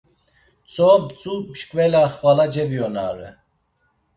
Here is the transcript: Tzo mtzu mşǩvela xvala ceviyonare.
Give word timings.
Tzo 0.69 0.89
mtzu 1.01 1.33
mşǩvela 1.49 2.03
xvala 2.15 2.45
ceviyonare. 2.53 3.29